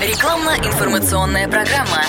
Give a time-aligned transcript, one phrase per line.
[0.00, 2.04] Рекламно-информационная программа.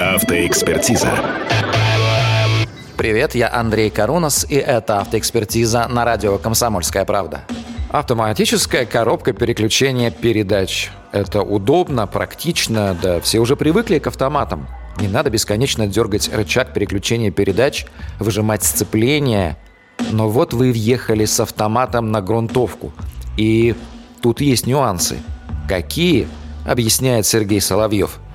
[0.00, 1.12] Автоэкспертиза.
[2.96, 7.42] Привет, я Андрей Карунас, и это автоэкспертиза на радио «Комсомольская правда».
[7.92, 10.90] Автоматическая коробка переключения передач.
[11.12, 14.66] Это удобно, практично, да все уже привыкли к автоматам.
[14.98, 17.86] Не надо бесконечно дергать рычаг переключения передач,
[18.18, 19.56] выжимать сцепление.
[20.12, 22.92] Но вот вы въехали с автоматом на грунтовку.
[23.36, 23.74] И
[24.20, 25.18] тут есть нюансы.
[25.68, 26.28] Какие?
[26.64, 28.18] Объясняет Сергей Соловьев–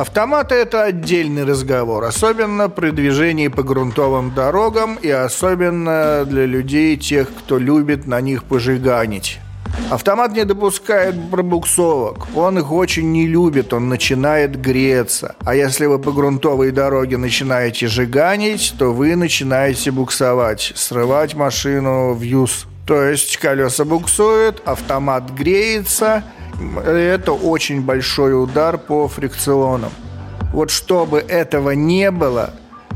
[0.00, 7.28] Автоматы– это отдельный разговор, особенно при движении по грунтовым дорогам и особенно для людей, тех,
[7.28, 9.40] кто любит на них пожиганить.
[9.88, 12.28] Автомат не допускает пробуксовок.
[12.34, 15.34] Он их очень не любит, он начинает греться.
[15.44, 22.22] А если вы по грунтовой дороге начинаете жиганить, то вы начинаете буксовать, срывать машину в
[22.22, 22.66] юз.
[22.86, 26.24] То есть колеса буксуют, автомат греется–
[26.84, 29.90] это очень большой удар по фрикционам.
[30.52, 32.50] Вот чтобы этого не было,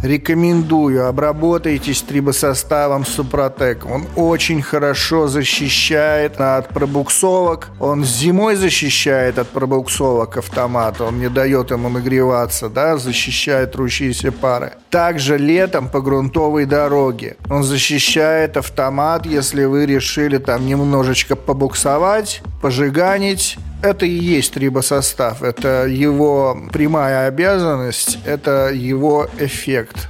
[0.05, 3.87] Рекомендую, обработайтесь трибосоставом Супротек.
[3.87, 7.71] Он очень хорошо защищает от пробуксовок.
[7.81, 11.01] Он зимой защищает от пробуксовок автомат.
[11.01, 14.73] Он не дает ему нагреваться, да, защищает трущиеся пары.
[14.91, 17.39] Также летом по грунтовой дороге.
[17.49, 25.43] Он защищает автомат, если вы решили там немножечко побуксовать, пожиганить, это и есть трибосостав.
[25.43, 30.09] Это его прямая обязанность, это его эффект.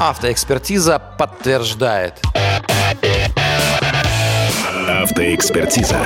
[0.00, 2.14] Автоэкспертиза подтверждает.
[4.88, 5.98] Автоэкспертиза.